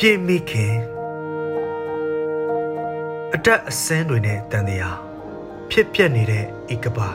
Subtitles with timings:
[0.00, 0.74] ပြည့်မိခင်
[3.34, 4.98] အတက်အစင်းတွေနဲ့တန်တရား
[5.70, 6.44] ဖြစ်ပျက်နေတဲ့
[6.74, 7.08] ဧကပါ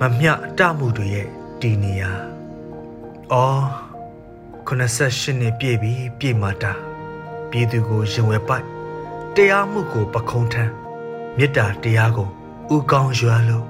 [0.00, 1.28] မမျှအတမှုတွေရဲ့
[1.60, 2.10] ဒီနေရာ
[3.32, 3.64] အော်
[4.66, 6.72] 98နှစ်ပြည့်ပြီပြည့်မာတာ
[7.50, 8.66] ပြည်သူကိုရင်ဝဲပိုက်
[9.34, 10.72] တရားမှုကိုပခုံးထမ်း
[11.36, 12.28] မေတ္တာတရားကို
[12.74, 13.66] ဥကောင်းရွာလို့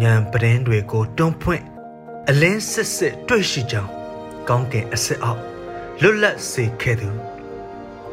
[0.00, 1.64] ညံပရင်တွေကိုတွန်းဖွင့်
[2.28, 3.90] အလင်းစစ်စစ်တွေ့ရှိကြောင်း
[4.48, 5.42] ကောင်းကင်အစစ်အောက်
[6.00, 7.10] လွတ်လပ်စေခဲ့သူ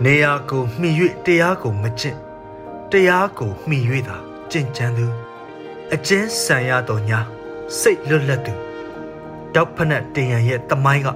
[0.02, 0.90] နေရာကိုမှီ၍
[1.26, 2.18] တရားကိုမကျင့်
[2.92, 4.18] တရားကိုမှီ၍သာ
[4.52, 5.06] ကျင့်ကြံသူ
[5.94, 7.20] အကျဉ်းဆံရတော်ညာ
[7.80, 8.54] စိတ်လွတ်လပ်သူ
[9.54, 11.10] တောက်ဖက်နဲ့တင်ရန်ရဲ့တမိုင်းက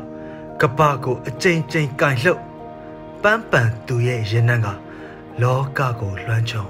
[0.62, 2.42] ကပကိုအကျဉ်းချင်းကင်လှုပ်
[3.24, 4.68] ပန်းပန်သူရဲ့ရင်နှံက
[5.42, 6.66] လောကကိုလွှမ်းခြုံ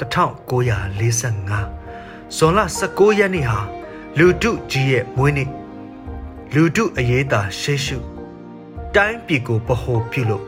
[0.00, 3.58] 1945ဇွန်လ19ရက်နေ့ဟာ
[4.18, 5.50] လူတုကြီးရဲ့မွေးနေ့
[6.54, 7.98] လူတုအရေးသာရှေးရှု
[8.94, 10.44] တိုင်းပြည်ကိုပဟိုပြုလို့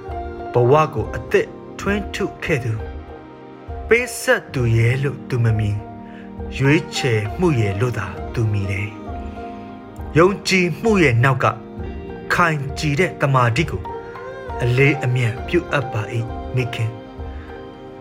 [0.55, 2.72] ဘဝကိုအသက်ထွင်းထုခဲ့သူ
[3.88, 5.70] ပေးဆက်သူရဲ့လို့သူမမီ
[6.58, 8.88] ရွေးချယ်မှုရဲ့လို့သာသူမီတယ်
[10.19, 11.46] ယုံကြည်မှုရဲ့နောက်က
[12.33, 13.83] ခိုင်ကြည်တဲ့တမာတိကို
[14.62, 16.02] အလေးအမြတ်ပြုအပ်ပါ၏
[16.55, 16.91] မိခင်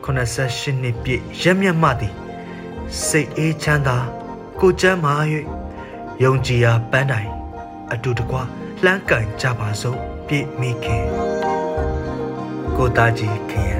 [0.04, 2.14] 88နှစ်ပြည့်ရမျက်မှသည်
[3.06, 3.98] စိတ်အေးချမ်းသာ
[4.60, 5.14] ကိုကျမ်းမာ၍
[6.24, 7.30] ယုံကြည်ရာပန်းတိုင်
[7.92, 8.38] အတူတကွ
[8.84, 11.33] လှမ်းကန်ကြပါစို့ပြည့်မိခင်
[12.78, 13.73] ကိုသားကြီးခင်ရ